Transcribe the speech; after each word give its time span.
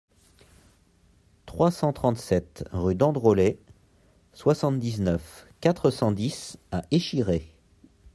trois 1.45 1.69
cent 1.69 1.93
trente-sept 1.93 2.67
rue 2.71 2.95
d'Androlet, 2.95 3.59
soixante-dix-neuf, 4.33 5.45
quatre 5.59 5.91
cent 5.91 6.11
dix 6.11 6.57
à 6.71 6.81
Échiré 6.89 7.53